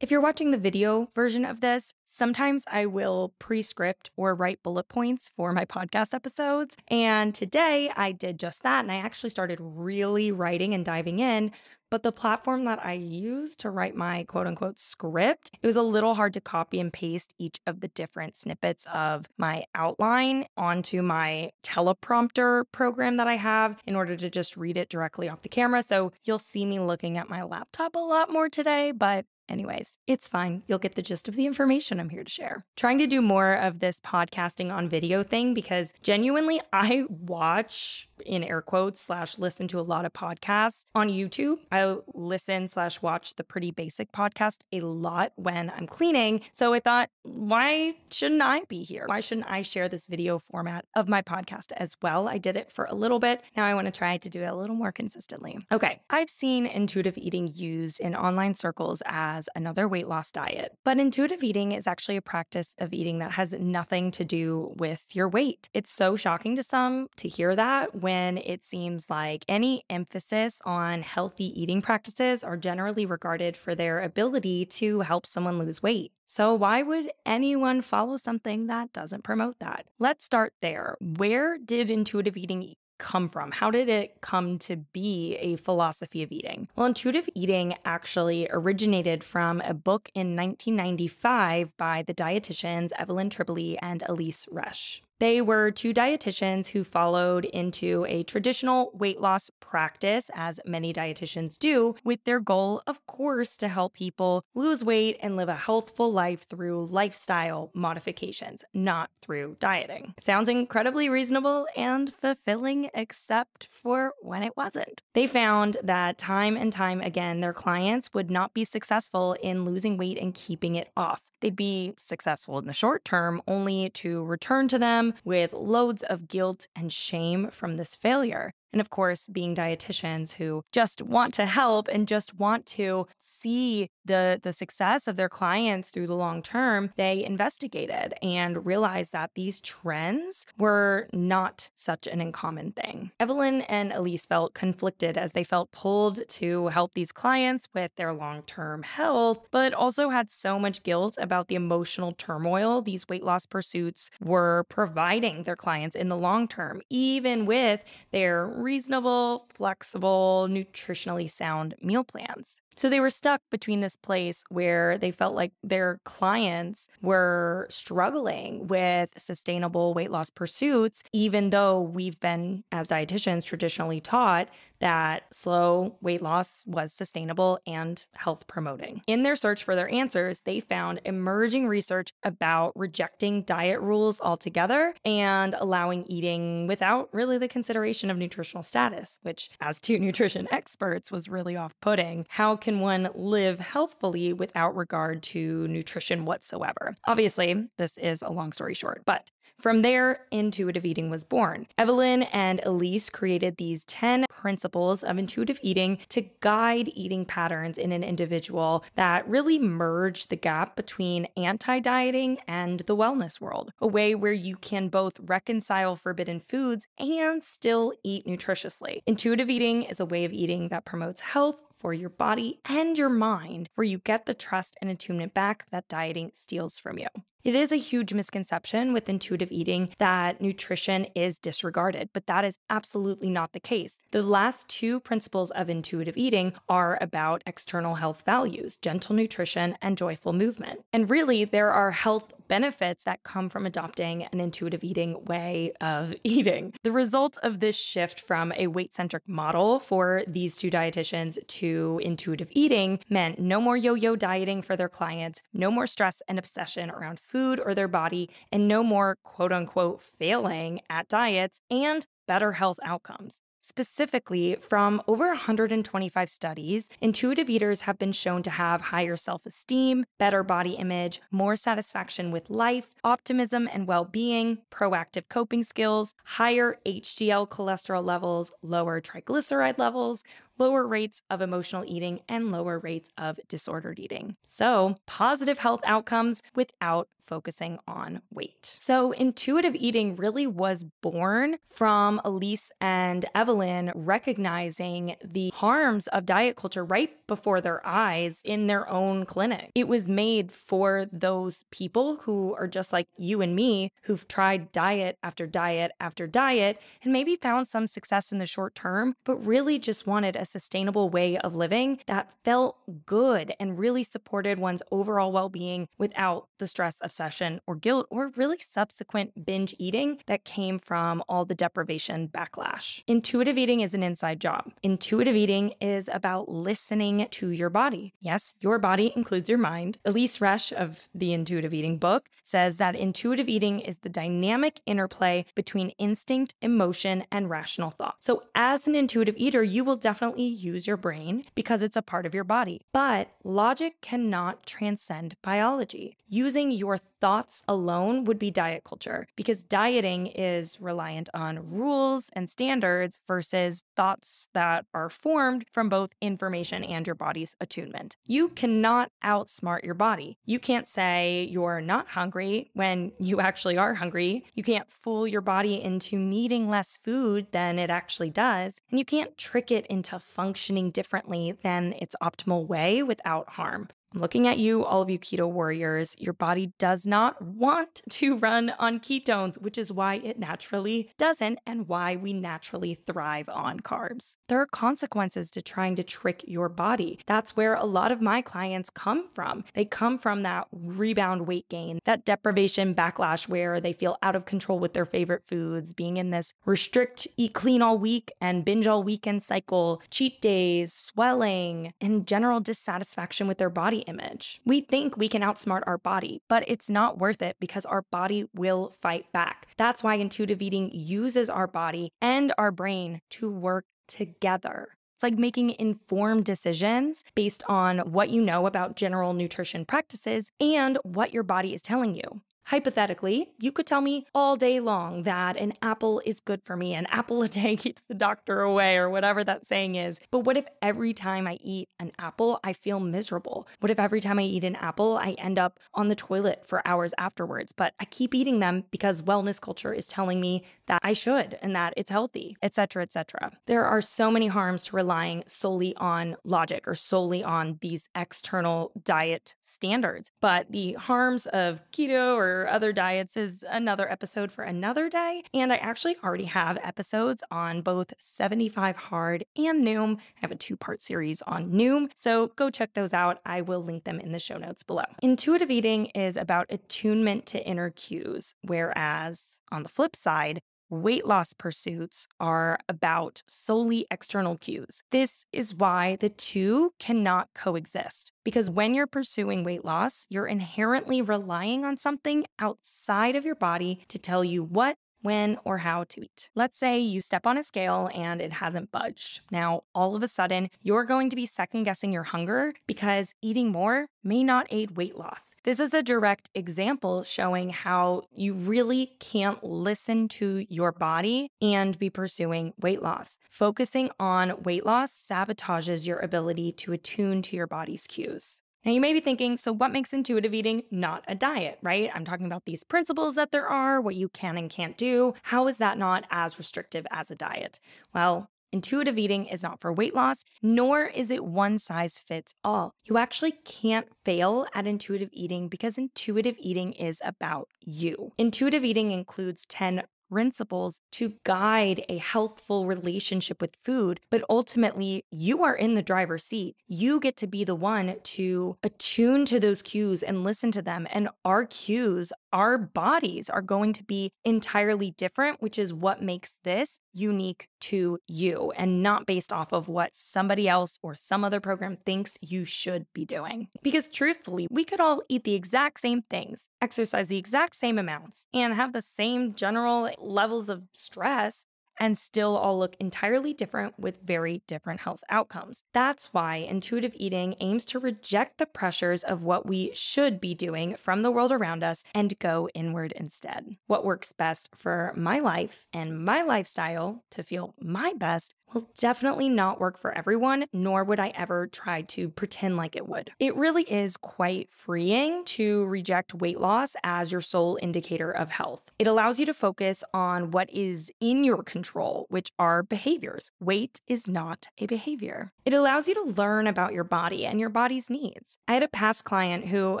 If 0.10 0.12
you're 0.12 0.20
watching 0.20 0.50
the 0.50 0.58
video 0.58 1.06
version 1.14 1.44
of 1.44 1.60
this, 1.60 1.94
sometimes 2.04 2.64
I 2.66 2.84
will 2.84 3.32
pre 3.38 3.62
script 3.62 4.10
or 4.16 4.34
write 4.34 4.60
bullet 4.60 4.88
points 4.88 5.30
for 5.36 5.52
my 5.52 5.64
podcast 5.64 6.14
episodes. 6.14 6.76
And 6.88 7.32
today 7.32 7.92
I 7.94 8.10
did 8.10 8.36
just 8.36 8.64
that. 8.64 8.80
And 8.80 8.90
I 8.90 8.96
actually 8.96 9.30
started 9.30 9.60
really 9.60 10.32
writing 10.32 10.74
and 10.74 10.84
diving 10.84 11.20
in. 11.20 11.52
But 11.92 12.02
the 12.02 12.10
platform 12.10 12.64
that 12.64 12.84
I 12.84 12.94
use 12.94 13.54
to 13.56 13.70
write 13.70 13.94
my 13.94 14.24
quote 14.24 14.48
unquote 14.48 14.80
script, 14.80 15.52
it 15.62 15.66
was 15.66 15.76
a 15.76 15.82
little 15.82 16.14
hard 16.14 16.34
to 16.34 16.40
copy 16.40 16.80
and 16.80 16.92
paste 16.92 17.32
each 17.38 17.60
of 17.64 17.78
the 17.78 17.88
different 17.88 18.34
snippets 18.34 18.86
of 18.92 19.28
my 19.38 19.64
outline 19.76 20.46
onto 20.56 21.02
my 21.02 21.52
teleprompter 21.62 22.64
program 22.72 23.16
that 23.18 23.28
I 23.28 23.36
have 23.36 23.80
in 23.86 23.94
order 23.94 24.16
to 24.16 24.28
just 24.28 24.56
read 24.56 24.76
it 24.76 24.88
directly 24.88 25.28
off 25.28 25.42
the 25.42 25.48
camera. 25.48 25.84
So 25.84 26.10
you'll 26.24 26.40
see 26.40 26.64
me 26.64 26.80
looking 26.80 27.16
at 27.16 27.30
my 27.30 27.44
laptop 27.44 27.94
a 27.94 28.00
lot 28.00 28.32
more 28.32 28.48
today, 28.48 28.90
but 28.90 29.24
Anyways, 29.50 29.98
it's 30.06 30.28
fine. 30.28 30.62
You'll 30.68 30.78
get 30.78 30.94
the 30.94 31.02
gist 31.02 31.26
of 31.26 31.34
the 31.34 31.44
information 31.44 31.98
I'm 31.98 32.10
here 32.10 32.22
to 32.22 32.30
share. 32.30 32.64
Trying 32.76 32.98
to 32.98 33.08
do 33.08 33.20
more 33.20 33.54
of 33.54 33.80
this 33.80 34.00
podcasting 34.00 34.72
on 34.72 34.88
video 34.88 35.24
thing 35.24 35.54
because 35.54 35.92
genuinely, 36.04 36.60
I 36.72 37.04
watch 37.08 38.08
in 38.24 38.44
air 38.44 38.62
quotes 38.62 39.00
slash 39.00 39.38
listen 39.38 39.66
to 39.68 39.80
a 39.80 39.82
lot 39.82 40.04
of 40.04 40.12
podcasts 40.12 40.84
on 40.94 41.08
YouTube. 41.08 41.58
I 41.72 41.96
listen 42.14 42.68
slash 42.68 43.02
watch 43.02 43.34
the 43.34 43.44
Pretty 43.44 43.70
Basic 43.70 44.12
podcast 44.12 44.58
a 44.72 44.80
lot 44.80 45.32
when 45.36 45.70
I'm 45.70 45.86
cleaning. 45.86 46.42
So 46.52 46.72
I 46.72 46.80
thought, 46.80 47.10
why 47.22 47.94
shouldn't 48.10 48.42
I 48.42 48.64
be 48.68 48.82
here? 48.82 49.04
Why 49.06 49.20
shouldn't 49.20 49.50
I 49.50 49.62
share 49.62 49.88
this 49.88 50.06
video 50.06 50.38
format 50.38 50.84
of 50.94 51.08
my 51.08 51.22
podcast 51.22 51.72
as 51.76 51.96
well? 52.02 52.28
I 52.28 52.38
did 52.38 52.56
it 52.56 52.70
for 52.70 52.84
a 52.84 52.94
little 52.94 53.18
bit. 53.18 53.42
Now 53.56 53.64
I 53.64 53.74
want 53.74 53.86
to 53.86 53.90
try 53.90 54.16
to 54.16 54.30
do 54.30 54.42
it 54.42 54.46
a 54.46 54.54
little 54.54 54.76
more 54.76 54.92
consistently. 54.92 55.58
Okay, 55.72 56.00
I've 56.08 56.30
seen 56.30 56.66
intuitive 56.66 57.18
eating 57.18 57.50
used 57.52 58.00
in 58.00 58.14
online 58.14 58.54
circles 58.54 59.02
as 59.06 59.39
another 59.54 59.88
weight 59.88 60.08
loss 60.08 60.30
diet, 60.30 60.76
but 60.84 60.98
intuitive 60.98 61.42
eating 61.42 61.72
is 61.72 61.86
actually 61.86 62.16
a 62.16 62.22
practice 62.22 62.74
of 62.78 62.92
eating 62.92 63.18
that 63.18 63.32
has 63.32 63.52
nothing 63.52 64.10
to 64.12 64.24
do 64.24 64.72
with 64.76 65.14
your 65.14 65.28
weight. 65.28 65.68
It's 65.74 65.90
so 65.90 66.16
shocking 66.16 66.56
to 66.56 66.62
some 66.62 67.08
to 67.16 67.28
hear 67.28 67.56
that 67.56 67.94
when 67.94 68.38
it 68.38 68.64
seems 68.64 69.10
like 69.10 69.44
any 69.48 69.84
emphasis 69.90 70.60
on 70.64 71.02
healthy 71.02 71.60
eating 71.60 71.82
practices 71.82 72.42
are 72.44 72.56
generally 72.56 73.06
regarded 73.06 73.56
for 73.56 73.74
their 73.74 74.00
ability 74.00 74.66
to 74.66 75.00
help 75.00 75.26
someone 75.26 75.58
lose 75.58 75.82
weight. 75.82 76.12
So, 76.26 76.54
why 76.54 76.82
would 76.82 77.10
anyone 77.26 77.82
follow 77.82 78.16
something 78.16 78.68
that 78.68 78.92
doesn't 78.92 79.24
promote 79.24 79.58
that? 79.58 79.86
Let's 79.98 80.24
start 80.24 80.52
there. 80.62 80.96
Where 81.00 81.58
did 81.58 81.90
intuitive 81.90 82.36
eating 82.36 82.62
come 83.00 83.28
from? 83.28 83.50
How 83.50 83.70
did 83.70 83.88
it 83.88 84.20
come 84.20 84.58
to 84.60 84.76
be 84.76 85.36
a 85.40 85.56
philosophy 85.56 86.22
of 86.22 86.30
eating? 86.30 86.68
Well, 86.76 86.86
intuitive 86.86 87.28
eating 87.34 87.74
actually 87.84 88.46
originated 88.50 89.24
from 89.24 89.60
a 89.62 89.74
book 89.74 90.10
in 90.14 90.36
1995 90.36 91.76
by 91.76 92.04
the 92.06 92.14
dietitians 92.14 92.90
Evelyn 92.96 93.30
Tribole 93.30 93.76
and 93.82 94.02
Elyse 94.02 94.46
Resch. 94.48 95.00
They 95.20 95.42
were 95.42 95.70
two 95.70 95.92
dietitians 95.92 96.68
who 96.68 96.82
followed 96.82 97.44
into 97.44 98.06
a 98.08 98.22
traditional 98.22 98.90
weight 98.94 99.20
loss 99.20 99.50
practice, 99.60 100.30
as 100.34 100.58
many 100.64 100.94
dietitians 100.94 101.58
do, 101.58 101.94
with 102.02 102.24
their 102.24 102.40
goal, 102.40 102.82
of 102.86 103.06
course, 103.06 103.58
to 103.58 103.68
help 103.68 103.92
people 103.92 104.42
lose 104.54 104.82
weight 104.82 105.18
and 105.20 105.36
live 105.36 105.50
a 105.50 105.54
healthful 105.54 106.10
life 106.10 106.44
through 106.48 106.86
lifestyle 106.86 107.70
modifications, 107.74 108.64
not 108.72 109.10
through 109.20 109.58
dieting. 109.60 110.14
Sounds 110.20 110.48
incredibly 110.48 111.10
reasonable 111.10 111.66
and 111.76 112.14
fulfilling, 112.14 112.88
except 112.94 113.68
for 113.70 114.14
when 114.22 114.42
it 114.42 114.56
wasn't. 114.56 115.02
They 115.12 115.26
found 115.26 115.76
that 115.82 116.16
time 116.16 116.56
and 116.56 116.72
time 116.72 117.02
again, 117.02 117.40
their 117.40 117.52
clients 117.52 118.14
would 118.14 118.30
not 118.30 118.54
be 118.54 118.64
successful 118.64 119.34
in 119.42 119.66
losing 119.66 119.98
weight 119.98 120.16
and 120.16 120.32
keeping 120.32 120.76
it 120.76 120.88
off. 120.96 121.29
They'd 121.40 121.56
be 121.56 121.94
successful 121.96 122.58
in 122.58 122.66
the 122.66 122.72
short 122.72 123.04
term, 123.04 123.42
only 123.46 123.90
to 123.90 124.24
return 124.24 124.68
to 124.68 124.78
them 124.78 125.14
with 125.24 125.52
loads 125.52 126.02
of 126.02 126.28
guilt 126.28 126.68
and 126.76 126.92
shame 126.92 127.50
from 127.50 127.76
this 127.76 127.94
failure. 127.94 128.52
And 128.72 128.80
of 128.80 128.90
course, 128.90 129.28
being 129.28 129.54
dietitians 129.54 130.34
who 130.34 130.62
just 130.72 131.02
want 131.02 131.34
to 131.34 131.46
help 131.46 131.88
and 131.88 132.06
just 132.06 132.38
want 132.38 132.66
to 132.66 133.06
see 133.18 133.88
the, 134.04 134.40
the 134.42 134.52
success 134.52 135.08
of 135.08 135.16
their 135.16 135.28
clients 135.28 135.88
through 135.88 136.06
the 136.06 136.14
long 136.14 136.42
term, 136.42 136.92
they 136.96 137.24
investigated 137.24 138.14
and 138.22 138.64
realized 138.64 139.12
that 139.12 139.32
these 139.34 139.60
trends 139.60 140.46
were 140.56 141.08
not 141.12 141.68
such 141.74 142.06
an 142.06 142.20
uncommon 142.20 142.72
thing. 142.72 143.10
Evelyn 143.18 143.62
and 143.62 143.92
Elyse 143.92 144.26
felt 144.26 144.54
conflicted 144.54 145.18
as 145.18 145.32
they 145.32 145.44
felt 145.44 145.72
pulled 145.72 146.28
to 146.28 146.68
help 146.68 146.94
these 146.94 147.12
clients 147.12 147.68
with 147.74 147.90
their 147.96 148.12
long 148.12 148.42
term 148.42 148.82
health, 148.82 149.46
but 149.50 149.74
also 149.74 150.10
had 150.10 150.30
so 150.30 150.58
much 150.58 150.82
guilt 150.82 151.16
about 151.30 151.46
the 151.46 151.54
emotional 151.54 152.10
turmoil 152.10 152.82
these 152.82 153.08
weight 153.08 153.22
loss 153.22 153.46
pursuits 153.46 154.10
were 154.20 154.66
providing 154.68 155.44
their 155.44 155.54
clients 155.54 155.94
in 155.94 156.08
the 156.08 156.16
long 156.16 156.48
term, 156.48 156.82
even 156.90 157.46
with 157.46 157.84
their 158.10 158.48
reasonable, 158.48 159.46
flexible, 159.48 160.48
nutritionally 160.50 161.30
sound 161.30 161.76
meal 161.80 162.02
plans. 162.02 162.60
So 162.76 162.88
they 162.88 163.00
were 163.00 163.10
stuck 163.10 163.42
between 163.50 163.80
this 163.80 163.96
place 163.96 164.44
where 164.48 164.96
they 164.98 165.10
felt 165.10 165.34
like 165.34 165.52
their 165.62 166.00
clients 166.04 166.88
were 167.02 167.66
struggling 167.68 168.66
with 168.68 169.10
sustainable 169.16 169.94
weight 169.94 170.10
loss 170.10 170.30
pursuits, 170.30 171.02
even 171.12 171.50
though 171.50 171.80
we've 171.80 172.18
been, 172.20 172.64
as 172.72 172.88
dietitians, 172.88 173.44
traditionally 173.44 174.00
taught 174.00 174.48
that 174.80 175.24
slow 175.30 175.96
weight 176.00 176.22
loss 176.22 176.64
was 176.66 176.92
sustainable 176.92 177.60
and 177.66 178.06
health 178.14 178.46
promoting. 178.46 179.02
In 179.06 179.22
their 179.22 179.36
search 179.36 179.62
for 179.62 179.76
their 179.76 179.88
answers, 179.90 180.40
they 180.40 180.60
found 180.60 181.00
emerging 181.04 181.68
research 181.68 182.12
about 182.22 182.72
rejecting 182.74 183.42
diet 183.42 183.80
rules 183.80 184.20
altogether 184.20 184.94
and 185.04 185.54
allowing 185.58 186.04
eating 186.06 186.66
without 186.66 187.08
really 187.12 187.38
the 187.38 187.48
consideration 187.48 188.10
of 188.10 188.16
nutritional 188.16 188.62
status, 188.62 189.18
which, 189.22 189.50
as 189.60 189.80
two 189.80 189.98
nutrition 190.00 190.48
experts, 190.50 191.12
was 191.12 191.28
really 191.28 191.56
off 191.56 191.74
putting. 191.80 192.26
How 192.30 192.56
can 192.60 192.80
one 192.80 193.08
live 193.14 193.60
healthfully 193.60 194.32
without 194.32 194.76
regard 194.76 195.22
to 195.24 195.66
nutrition 195.68 196.24
whatsoever? 196.24 196.94
Obviously, 197.06 197.68
this 197.76 197.98
is 197.98 198.22
a 198.22 198.30
long 198.30 198.52
story 198.52 198.74
short, 198.74 199.02
but 199.04 199.30
From 199.60 199.82
there, 199.82 200.24
intuitive 200.30 200.86
eating 200.86 201.10
was 201.10 201.22
born. 201.22 201.66
Evelyn 201.76 202.22
and 202.22 202.62
Elyse 202.64 203.12
created 203.12 203.58
these 203.58 203.84
10 203.84 204.24
principles 204.30 205.04
of 205.04 205.18
intuitive 205.18 205.60
eating 205.62 205.98
to 206.08 206.22
guide 206.40 206.88
eating 206.94 207.26
patterns 207.26 207.76
in 207.76 207.92
an 207.92 208.02
individual 208.02 208.82
that 208.94 209.28
really 209.28 209.58
merge 209.58 210.28
the 210.28 210.36
gap 210.36 210.76
between 210.76 211.26
anti 211.36 211.78
dieting 211.78 212.38
and 212.48 212.80
the 212.80 212.96
wellness 212.96 213.38
world, 213.38 213.70
a 213.80 213.86
way 213.86 214.14
where 214.14 214.32
you 214.32 214.56
can 214.56 214.88
both 214.88 215.20
reconcile 215.20 215.94
forbidden 215.94 216.40
foods 216.40 216.86
and 216.98 217.42
still 217.42 217.92
eat 218.02 218.24
nutritiously. 218.24 219.02
Intuitive 219.06 219.50
eating 219.50 219.82
is 219.82 220.00
a 220.00 220.06
way 220.06 220.24
of 220.24 220.32
eating 220.32 220.68
that 220.68 220.86
promotes 220.86 221.20
health, 221.20 221.60
for 221.80 221.94
your 221.94 222.10
body 222.10 222.60
and 222.66 222.98
your 222.98 223.08
mind, 223.08 223.68
where 223.74 223.86
you 223.86 223.98
get 223.98 224.26
the 224.26 224.34
trust 224.34 224.76
and 224.80 224.90
attunement 224.90 225.34
back 225.34 225.64
that 225.70 225.88
dieting 225.88 226.30
steals 226.34 226.78
from 226.78 226.98
you. 226.98 227.08
It 227.42 227.54
is 227.54 227.72
a 227.72 227.76
huge 227.76 228.12
misconception 228.12 228.92
with 228.92 229.08
intuitive 229.08 229.50
eating 229.50 229.94
that 229.96 230.42
nutrition 230.42 231.06
is 231.14 231.38
disregarded, 231.38 232.10
but 232.12 232.26
that 232.26 232.44
is 232.44 232.58
absolutely 232.68 233.30
not 233.30 233.52
the 233.52 233.60
case. 233.60 233.98
The 234.10 234.22
last 234.22 234.68
two 234.68 235.00
principles 235.00 235.50
of 235.52 235.70
intuitive 235.70 236.18
eating 236.18 236.52
are 236.68 236.98
about 237.00 237.42
external 237.46 237.94
health 237.94 238.24
values, 238.26 238.76
gentle 238.76 239.16
nutrition, 239.16 239.78
and 239.80 239.96
joyful 239.96 240.34
movement. 240.34 240.80
And 240.92 241.08
really, 241.08 241.46
there 241.46 241.70
are 241.72 241.92
health 241.92 242.34
benefits 242.50 243.04
that 243.04 243.22
come 243.22 243.48
from 243.48 243.64
adopting 243.64 244.24
an 244.24 244.40
intuitive 244.40 244.82
eating 244.82 245.24
way 245.24 245.72
of 245.80 246.12
eating. 246.24 246.72
The 246.82 246.90
result 246.90 247.38
of 247.44 247.60
this 247.60 247.76
shift 247.76 248.20
from 248.20 248.52
a 248.56 248.66
weight 248.66 248.92
centric 248.92 249.26
model 249.28 249.78
for 249.78 250.24
these 250.26 250.56
two 250.56 250.68
dietitians 250.68 251.38
to 251.46 252.00
intuitive 252.02 252.48
eating 252.50 252.98
meant 253.08 253.38
no 253.38 253.60
more 253.60 253.76
yo 253.76 253.94
yo 253.94 254.16
dieting 254.16 254.62
for 254.62 254.76
their 254.76 254.88
clients, 254.88 255.40
no 255.54 255.70
more 255.70 255.86
stress 255.86 256.20
and 256.26 256.38
obsession 256.38 256.90
around 256.90 257.20
food 257.20 257.60
or 257.64 257.72
their 257.72 257.88
body, 257.88 258.28
and 258.50 258.66
no 258.66 258.82
more 258.82 259.16
quote 259.22 259.52
unquote 259.52 260.02
failing 260.02 260.80
at 260.90 261.08
diets 261.08 261.60
and 261.70 262.06
better 262.26 262.52
health 262.52 262.80
outcomes. 262.84 263.42
Specifically, 263.62 264.56
from 264.56 265.02
over 265.06 265.26
125 265.28 266.28
studies, 266.30 266.88
intuitive 267.00 267.50
eaters 267.50 267.82
have 267.82 267.98
been 267.98 268.12
shown 268.12 268.42
to 268.42 268.50
have 268.50 268.80
higher 268.80 269.16
self 269.16 269.44
esteem, 269.44 270.06
better 270.18 270.42
body 270.42 270.72
image, 270.72 271.20
more 271.30 271.56
satisfaction 271.56 272.30
with 272.30 272.48
life, 272.48 272.88
optimism 273.04 273.68
and 273.70 273.86
well 273.86 274.04
being, 274.06 274.58
proactive 274.70 275.28
coping 275.28 275.62
skills, 275.62 276.14
higher 276.24 276.78
HDL 276.86 277.48
cholesterol 277.48 278.04
levels, 278.04 278.50
lower 278.62 278.98
triglyceride 279.00 279.78
levels, 279.78 280.24
lower 280.60 280.86
rates 280.86 281.22
of 281.30 281.40
emotional 281.40 281.84
eating, 281.86 282.20
and 282.28 282.52
lower 282.52 282.78
rates 282.78 283.10
of 283.18 283.40
disordered 283.48 283.98
eating. 283.98 284.36
So, 284.44 284.96
positive 285.06 285.58
health 285.58 285.80
outcomes 285.84 286.42
without 286.54 287.08
focusing 287.30 287.78
on 287.86 288.20
weight. 288.32 288.76
So, 288.80 289.12
intuitive 289.12 289.76
eating 289.76 290.16
really 290.16 290.48
was 290.48 290.84
born 291.00 291.58
from 291.64 292.20
Elyse 292.24 292.70
and 292.80 293.24
Evelyn 293.36 293.92
recognizing 293.94 295.14
the 295.24 295.52
harms 295.54 296.08
of 296.08 296.26
diet 296.26 296.56
culture 296.56 296.84
right 296.84 297.10
before 297.28 297.60
their 297.60 297.86
eyes 297.86 298.42
in 298.44 298.66
their 298.66 298.88
own 298.90 299.24
clinic. 299.24 299.70
It 299.76 299.86
was 299.86 300.08
made 300.08 300.50
for 300.50 301.06
those 301.12 301.64
people 301.70 302.16
who 302.16 302.54
are 302.58 302.66
just 302.66 302.92
like 302.92 303.06
you 303.16 303.40
and 303.40 303.54
me, 303.54 303.92
who've 304.02 304.26
tried 304.26 304.72
diet 304.72 305.16
after 305.22 305.46
diet 305.46 305.92
after 306.00 306.26
diet 306.26 306.80
and 307.04 307.12
maybe 307.12 307.36
found 307.36 307.68
some 307.68 307.86
success 307.86 308.32
in 308.32 308.38
the 308.38 308.46
short 308.46 308.74
term, 308.74 309.14
but 309.24 309.36
really 309.36 309.78
just 309.78 310.04
wanted 310.04 310.34
a 310.34 310.44
sustainable 310.50 311.08
way 311.08 311.38
of 311.38 311.54
living 311.54 312.00
that 312.06 312.30
felt 312.44 312.76
good 313.06 313.52
and 313.60 313.78
really 313.78 314.04
supported 314.04 314.58
one's 314.58 314.82
overall 314.90 315.32
well 315.32 315.48
being 315.48 315.88
without 315.98 316.48
the 316.58 316.66
stress 316.66 316.98
obsession, 317.02 317.60
or 317.66 317.74
guilt 317.74 318.06
or 318.10 318.28
really 318.36 318.58
subsequent 318.58 319.44
binge 319.44 319.74
eating 319.78 320.18
that 320.26 320.44
came 320.44 320.78
from 320.78 321.22
all 321.28 321.44
the 321.44 321.54
deprivation 321.54 322.28
backlash. 322.28 323.02
Intuitive 323.06 323.56
eating 323.56 323.80
is 323.80 323.94
an 323.94 324.02
inside 324.02 324.40
job. 324.40 324.72
Intuitive 324.82 325.36
eating 325.36 325.74
is 325.80 326.08
about 326.12 326.48
listening 326.48 327.26
to 327.30 327.50
your 327.50 327.70
body. 327.70 328.14
Yes, 328.20 328.54
your 328.60 328.78
body 328.78 329.12
includes 329.16 329.48
your 329.48 329.58
mind. 329.58 329.98
Elyse 330.06 330.40
Resch 330.40 330.72
of 330.72 331.08
the 331.14 331.32
Intuitive 331.32 331.74
Eating 331.74 331.98
book 331.98 332.28
says 332.42 332.76
that 332.76 332.96
intuitive 332.96 333.48
eating 333.48 333.80
is 333.80 333.98
the 333.98 334.08
dynamic 334.08 334.80
interplay 334.86 335.44
between 335.54 335.90
instinct, 335.90 336.54
emotion, 336.60 337.24
and 337.30 337.50
rational 337.50 337.90
thought. 337.90 338.16
So, 338.20 338.42
as 338.54 338.86
an 338.86 338.94
intuitive 338.94 339.34
eater, 339.36 339.62
you 339.62 339.84
will 339.84 339.96
definitely 339.96 340.39
use 340.42 340.86
your 340.86 340.96
brain 340.96 341.44
because 341.54 341.82
it's 341.82 341.96
a 341.96 342.02
part 342.02 342.26
of 342.26 342.34
your 342.34 342.44
body. 342.44 342.82
But 342.92 343.30
logic 343.44 344.00
cannot 344.00 344.66
transcend 344.66 345.36
biology. 345.42 346.16
Using 346.28 346.70
your 346.70 346.98
thoughts 347.20 347.64
alone 347.68 348.24
would 348.24 348.38
be 348.38 348.50
diet 348.50 348.84
culture 348.84 349.26
because 349.36 349.62
dieting 349.62 350.28
is 350.28 350.80
reliant 350.80 351.28
on 351.34 351.74
rules 351.74 352.30
and 352.34 352.48
standards 352.48 353.18
versus 353.26 353.82
thoughts 353.96 354.46
that 354.54 354.86
are 354.94 355.10
formed 355.10 355.66
from 355.70 355.88
both 355.88 356.10
information 356.20 356.84
and 356.84 357.06
your 357.06 357.16
body's 357.16 357.56
attunement. 357.60 358.16
You 358.26 358.48
cannot 358.48 359.10
outsmart 359.24 359.84
your 359.84 359.94
body. 359.94 360.38
You 360.46 360.60
can't 360.60 360.86
say 360.86 361.48
you're 361.50 361.80
not 361.80 362.08
hungry 362.08 362.70
when 362.74 363.12
you 363.18 363.40
actually 363.40 363.76
are 363.76 363.94
hungry. 363.94 364.44
You 364.54 364.62
can't 364.62 364.90
fool 364.90 365.26
your 365.26 365.40
body 365.40 365.82
into 365.82 366.16
needing 366.16 366.70
less 366.70 366.96
food 366.96 367.48
than 367.50 367.78
it 367.78 367.90
actually 367.90 368.30
does. 368.30 368.80
And 368.90 368.98
you 368.98 369.04
can't 369.04 369.36
trick 369.36 369.72
it 369.72 369.86
into 369.86 370.19
functioning 370.20 370.90
differently 370.90 371.52
than 371.62 371.94
its 371.94 372.14
optimal 372.22 372.66
way 372.66 373.02
without 373.02 373.50
harm. 373.50 373.88
I'm 374.12 374.20
looking 374.20 374.48
at 374.48 374.58
you, 374.58 374.84
all 374.84 375.02
of 375.02 375.08
you 375.08 375.20
keto 375.20 375.48
warriors. 375.48 376.16
Your 376.18 376.32
body 376.32 376.72
does 376.78 377.06
not 377.06 377.40
want 377.40 378.02
to 378.10 378.36
run 378.36 378.70
on 378.76 378.98
ketones, 378.98 379.60
which 379.60 379.78
is 379.78 379.92
why 379.92 380.16
it 380.16 380.36
naturally 380.36 381.12
doesn't 381.16 381.60
and 381.64 381.86
why 381.86 382.16
we 382.16 382.32
naturally 382.32 382.94
thrive 382.94 383.48
on 383.48 383.78
carbs. 383.80 384.34
There 384.48 384.60
are 384.60 384.66
consequences 384.66 385.48
to 385.52 385.62
trying 385.62 385.94
to 385.94 386.02
trick 386.02 386.44
your 386.48 386.68
body. 386.68 387.20
That's 387.26 387.56
where 387.56 387.74
a 387.74 387.84
lot 387.84 388.10
of 388.10 388.20
my 388.20 388.42
clients 388.42 388.90
come 388.90 389.28
from. 389.32 389.62
They 389.74 389.84
come 389.84 390.18
from 390.18 390.42
that 390.42 390.66
rebound 390.72 391.46
weight 391.46 391.68
gain, 391.68 392.00
that 392.04 392.24
deprivation 392.24 392.96
backlash 392.96 393.46
where 393.46 393.80
they 393.80 393.92
feel 393.92 394.18
out 394.24 394.34
of 394.34 394.44
control 394.44 394.80
with 394.80 394.92
their 394.92 395.06
favorite 395.06 395.44
foods, 395.46 395.92
being 395.92 396.16
in 396.16 396.30
this 396.30 396.52
restrict, 396.64 397.28
eat 397.36 397.54
clean 397.54 397.80
all 397.80 397.96
week 397.96 398.32
and 398.40 398.64
binge 398.64 398.88
all 398.88 399.04
weekend 399.04 399.44
cycle, 399.44 400.02
cheat 400.10 400.42
days, 400.42 400.92
swelling, 400.92 401.92
and 402.00 402.26
general 402.26 402.58
dissatisfaction 402.58 403.46
with 403.46 403.58
their 403.58 403.70
image. 404.00 404.60
We 404.64 404.80
think 404.80 405.16
we 405.16 405.28
can 405.28 405.42
outsmart 405.42 405.82
our 405.86 405.98
body, 405.98 406.42
but 406.48 406.64
it's 406.66 406.90
not 406.90 407.18
worth 407.18 407.42
it 407.42 407.56
because 407.60 407.84
our 407.84 408.02
body 408.02 408.46
will 408.54 408.94
fight 409.00 409.30
back. 409.32 409.66
That's 409.76 410.02
why 410.02 410.14
intuitive 410.14 410.62
eating 410.62 410.90
uses 410.92 411.48
our 411.50 411.66
body 411.66 412.12
and 412.20 412.52
our 412.58 412.70
brain 412.70 413.20
to 413.30 413.50
work 413.50 413.84
together. 414.08 414.88
It's 415.16 415.22
like 415.22 415.38
making 415.38 415.76
informed 415.78 416.46
decisions 416.46 417.24
based 417.34 417.62
on 417.68 417.98
what 417.98 418.30
you 418.30 418.40
know 418.40 418.66
about 418.66 418.96
general 418.96 419.34
nutrition 419.34 419.84
practices 419.84 420.50
and 420.58 420.96
what 421.02 421.34
your 421.34 421.42
body 421.42 421.74
is 421.74 421.82
telling 421.82 422.14
you. 422.14 422.40
Hypothetically, 422.64 423.50
you 423.58 423.72
could 423.72 423.86
tell 423.86 424.00
me 424.00 424.26
all 424.34 424.56
day 424.56 424.80
long 424.80 425.24
that 425.24 425.56
an 425.56 425.72
apple 425.82 426.22
is 426.24 426.40
good 426.40 426.62
for 426.64 426.76
me, 426.76 426.94
an 426.94 427.06
apple 427.06 427.42
a 427.42 427.48
day 427.48 427.76
keeps 427.84 428.02
the 428.08 428.14
doctor 428.14 428.60
away, 428.60 428.96
or 428.96 429.10
whatever 429.10 429.42
that 429.42 429.66
saying 429.66 429.96
is. 429.96 430.20
But 430.30 430.40
what 430.40 430.56
if 430.56 430.66
every 430.80 431.12
time 431.12 431.46
I 431.46 431.58
eat 431.62 431.88
an 431.98 432.12
apple, 432.18 432.60
I 432.62 432.72
feel 432.72 433.00
miserable? 433.00 433.66
What 433.80 433.90
if 433.90 433.98
every 433.98 434.20
time 434.20 434.38
I 434.38 434.42
eat 434.42 434.64
an 434.64 434.76
apple, 434.76 435.16
I 435.16 435.32
end 435.38 435.58
up 435.58 435.80
on 435.94 436.08
the 436.08 436.14
toilet 436.14 436.62
for 436.66 436.86
hours 436.86 437.12
afterwards? 437.18 437.72
But 437.72 437.94
I 437.98 438.04
keep 438.04 438.34
eating 438.34 438.60
them 438.60 438.84
because 438.90 439.22
wellness 439.22 439.60
culture 439.60 439.92
is 439.92 440.06
telling 440.06 440.40
me 440.40 440.64
that 440.86 441.00
I 441.02 441.12
should 441.12 441.58
and 441.62 441.74
that 441.74 441.94
it's 441.96 442.10
healthy, 442.10 442.56
etc., 442.62 443.02
etc. 443.02 443.52
There 443.66 443.84
are 443.84 444.00
so 444.00 444.30
many 444.30 444.46
harms 444.46 444.84
to 444.84 444.96
relying 444.96 445.44
solely 445.46 445.94
on 445.96 446.36
logic 446.44 446.86
or 446.86 446.94
solely 446.94 447.42
on 447.42 447.78
these 447.80 448.08
external 448.14 448.92
diet 449.04 449.54
standards. 449.62 450.30
But 450.40 450.70
the 450.70 450.94
harms 450.94 451.46
of 451.46 451.82
keto 451.92 452.36
or 452.36 452.59
other 452.68 452.92
diets 452.92 453.36
is 453.36 453.64
another 453.68 454.10
episode 454.10 454.50
for 454.52 454.64
another 454.64 455.08
day. 455.08 455.42
And 455.54 455.72
I 455.72 455.76
actually 455.76 456.16
already 456.22 456.44
have 456.44 456.78
episodes 456.82 457.42
on 457.50 457.82
both 457.82 458.12
75 458.18 458.96
Hard 458.96 459.44
and 459.56 459.86
Noom. 459.86 460.16
I 460.16 460.40
have 460.42 460.50
a 460.50 460.56
two 460.56 460.76
part 460.76 461.02
series 461.02 461.42
on 461.42 461.70
Noom. 461.72 462.10
So 462.14 462.48
go 462.56 462.70
check 462.70 462.94
those 462.94 463.12
out. 463.12 463.38
I 463.44 463.60
will 463.60 463.82
link 463.82 464.04
them 464.04 464.20
in 464.20 464.32
the 464.32 464.38
show 464.38 464.56
notes 464.56 464.82
below. 464.82 465.04
Intuitive 465.22 465.70
eating 465.70 466.06
is 466.06 466.36
about 466.36 466.66
attunement 466.70 467.46
to 467.46 467.66
inner 467.66 467.90
cues, 467.90 468.54
whereas 468.62 469.60
on 469.70 469.82
the 469.82 469.88
flip 469.88 470.16
side, 470.16 470.60
weight 470.90 471.26
loss 471.26 471.52
pursuits 471.52 472.26
are 472.38 472.78
about 472.88 473.42
solely 473.46 474.06
external 474.10 474.58
cues. 474.58 475.02
This 475.10 475.44
is 475.52 475.74
why 475.74 476.16
the 476.16 476.28
two 476.28 476.92
cannot 476.98 477.48
coexist. 477.54 478.32
Because 478.44 478.68
when 478.68 478.94
you're 478.94 479.06
pursuing 479.06 479.64
weight 479.64 479.84
loss, 479.84 480.26
you're 480.28 480.46
inherently 480.46 481.22
relying 481.22 481.84
on 481.84 481.96
something 481.96 482.44
outside 482.58 483.36
of 483.36 483.44
your 483.44 483.54
body 483.54 484.04
to 484.08 484.18
tell 484.18 484.44
you 484.44 484.62
what 484.62 484.96
when 485.22 485.58
or 485.64 485.78
how 485.78 486.04
to 486.04 486.22
eat. 486.22 486.50
Let's 486.54 486.76
say 486.76 486.98
you 486.98 487.20
step 487.20 487.46
on 487.46 487.58
a 487.58 487.62
scale 487.62 488.10
and 488.14 488.40
it 488.40 488.54
hasn't 488.54 488.90
budged. 488.90 489.40
Now, 489.50 489.84
all 489.94 490.14
of 490.14 490.22
a 490.22 490.28
sudden, 490.28 490.70
you're 490.82 491.04
going 491.04 491.30
to 491.30 491.36
be 491.36 491.46
second 491.46 491.84
guessing 491.84 492.12
your 492.12 492.24
hunger 492.24 492.72
because 492.86 493.34
eating 493.42 493.70
more 493.70 494.06
may 494.22 494.44
not 494.44 494.66
aid 494.70 494.96
weight 494.96 495.16
loss. 495.16 495.54
This 495.64 495.80
is 495.80 495.92
a 495.92 496.02
direct 496.02 496.48
example 496.54 497.22
showing 497.22 497.70
how 497.70 498.22
you 498.34 498.54
really 498.54 499.12
can't 499.18 499.62
listen 499.62 500.26
to 500.28 500.64
your 500.68 500.90
body 500.92 501.50
and 501.60 501.98
be 501.98 502.08
pursuing 502.08 502.72
weight 502.80 503.02
loss. 503.02 503.36
Focusing 503.50 504.10
on 504.18 504.62
weight 504.62 504.86
loss 504.86 505.12
sabotages 505.12 506.06
your 506.06 506.18
ability 506.18 506.72
to 506.72 506.92
attune 506.92 507.42
to 507.42 507.56
your 507.56 507.66
body's 507.66 508.06
cues. 508.06 508.62
Now, 508.84 508.92
you 508.92 509.00
may 509.00 509.12
be 509.12 509.20
thinking, 509.20 509.56
so 509.56 509.72
what 509.72 509.92
makes 509.92 510.12
intuitive 510.12 510.54
eating 510.54 510.82
not 510.90 511.24
a 511.28 511.34
diet, 511.34 511.78
right? 511.82 512.10
I'm 512.14 512.24
talking 512.24 512.46
about 512.46 512.64
these 512.64 512.82
principles 512.82 513.34
that 513.34 513.52
there 513.52 513.68
are, 513.68 514.00
what 514.00 514.14
you 514.14 514.30
can 514.30 514.56
and 514.56 514.70
can't 514.70 514.96
do. 514.96 515.34
How 515.42 515.68
is 515.68 515.78
that 515.78 515.98
not 515.98 516.24
as 516.30 516.58
restrictive 516.58 517.06
as 517.10 517.30
a 517.30 517.36
diet? 517.36 517.78
Well, 518.14 518.48
Intuitive 518.72 519.18
eating 519.18 519.46
is 519.46 519.64
not 519.64 519.80
for 519.80 519.92
weight 519.92 520.14
loss, 520.14 520.44
nor 520.62 521.04
is 521.04 521.32
it 521.32 521.44
one 521.44 521.76
size 521.80 522.20
fits 522.20 522.54
all. 522.62 522.94
You 523.04 523.18
actually 523.18 523.50
can't 523.50 524.06
fail 524.24 524.64
at 524.72 524.86
intuitive 524.86 525.30
eating 525.32 525.66
because 525.66 525.98
intuitive 525.98 526.54
eating 526.56 526.92
is 526.92 527.20
about 527.24 527.68
you. 527.80 528.32
Intuitive 528.38 528.84
eating 528.84 529.10
includes 529.10 529.66
10 529.68 530.04
principles 530.30 531.00
to 531.12 531.34
guide 531.44 532.04
a 532.08 532.18
healthful 532.18 532.86
relationship 532.86 533.60
with 533.60 533.76
food. 533.82 534.20
But 534.30 534.44
ultimately, 534.48 535.24
you 535.30 535.64
are 535.64 535.74
in 535.74 535.94
the 535.94 536.02
driver's 536.02 536.44
seat. 536.44 536.76
You 536.86 537.20
get 537.20 537.36
to 537.38 537.46
be 537.46 537.64
the 537.64 537.74
one 537.74 538.16
to 538.22 538.76
attune 538.82 539.44
to 539.46 539.58
those 539.58 539.82
cues 539.82 540.22
and 540.22 540.44
listen 540.44 540.70
to 540.72 540.82
them. 540.82 541.06
And 541.10 541.28
our 541.44 541.64
cues, 541.64 542.32
our 542.52 542.78
bodies 542.78 543.48
are 543.48 543.62
going 543.62 543.92
to 543.94 544.04
be 544.04 544.32
entirely 544.44 545.12
different, 545.12 545.62
which 545.62 545.78
is 545.78 545.92
what 545.92 546.22
makes 546.22 546.54
this 546.64 547.00
unique 547.12 547.68
to 547.80 548.18
you 548.26 548.72
and 548.76 549.02
not 549.02 549.26
based 549.26 549.52
off 549.52 549.72
of 549.72 549.88
what 549.88 550.14
somebody 550.14 550.68
else 550.68 550.98
or 551.02 551.14
some 551.14 551.44
other 551.44 551.60
program 551.60 551.96
thinks 552.04 552.38
you 552.40 552.64
should 552.64 553.06
be 553.14 553.24
doing. 553.24 553.68
Because 553.82 554.08
truthfully, 554.08 554.66
we 554.70 554.84
could 554.84 555.00
all 555.00 555.22
eat 555.28 555.44
the 555.44 555.54
exact 555.54 556.00
same 556.00 556.22
things, 556.22 556.68
exercise 556.80 557.28
the 557.28 557.38
exact 557.38 557.74
same 557.74 557.98
amounts, 557.98 558.46
and 558.52 558.74
have 558.74 558.92
the 558.92 559.02
same 559.02 559.54
general 559.54 560.10
levels 560.18 560.68
of 560.68 560.82
stress 560.92 561.66
and 562.00 562.16
still 562.18 562.56
all 562.56 562.78
look 562.78 562.96
entirely 562.98 563.52
different 563.52 564.00
with 564.00 564.22
very 564.22 564.62
different 564.66 565.00
health 565.00 565.22
outcomes. 565.28 565.84
That's 565.92 566.32
why 566.32 566.56
intuitive 566.56 567.12
eating 567.14 567.54
aims 567.60 567.84
to 567.86 568.00
reject 568.00 568.58
the 568.58 568.66
pressures 568.66 569.22
of 569.22 569.44
what 569.44 569.66
we 569.66 569.90
should 569.94 570.40
be 570.40 570.54
doing 570.54 570.96
from 570.96 571.22
the 571.22 571.30
world 571.30 571.52
around 571.52 571.84
us 571.84 572.02
and 572.14 572.38
go 572.38 572.68
inward 572.74 573.12
instead. 573.12 573.76
What 573.86 574.04
works 574.04 574.32
best 574.32 574.70
for 574.74 575.12
my 575.14 575.38
life 575.38 575.86
and 575.92 576.24
my 576.24 576.42
lifestyle 576.42 577.22
to 577.30 577.42
feel 577.42 577.74
my 577.78 578.14
best 578.16 578.54
will 578.72 578.88
definitely 578.96 579.48
not 579.48 579.80
work 579.80 579.98
for 579.98 580.16
everyone, 580.16 580.66
nor 580.72 581.04
would 581.04 581.20
I 581.20 581.28
ever 581.28 581.66
try 581.66 582.02
to 582.02 582.28
pretend 582.28 582.76
like 582.76 582.96
it 582.96 583.08
would. 583.08 583.30
It 583.38 583.56
really 583.56 583.82
is 583.84 584.16
quite 584.16 584.68
freeing 584.70 585.44
to 585.46 585.84
reject 585.86 586.34
weight 586.34 586.60
loss 586.60 586.94
as 587.02 587.32
your 587.32 587.40
sole 587.40 587.78
indicator 587.82 588.30
of 588.30 588.50
health. 588.50 588.92
It 588.98 589.06
allows 589.06 589.38
you 589.38 589.46
to 589.46 589.54
focus 589.54 590.04
on 590.14 590.50
what 590.50 590.70
is 590.70 591.10
in 591.20 591.44
your 591.44 591.62
control, 591.62 592.26
which 592.30 592.52
are 592.58 592.82
behaviors. 592.82 593.50
Weight 593.60 594.00
is 594.06 594.26
not 594.28 594.68
a 594.78 594.86
behavior. 594.86 595.50
It 595.64 595.74
allows 595.74 596.08
you 596.08 596.14
to 596.14 596.22
learn 596.22 596.66
about 596.66 596.92
your 596.92 597.04
body 597.04 597.46
and 597.46 597.58
your 597.58 597.68
body's 597.68 598.10
needs. 598.10 598.58
I 598.68 598.74
had 598.74 598.82
a 598.82 598.88
past 598.88 599.24
client 599.24 599.68
who 599.68 600.00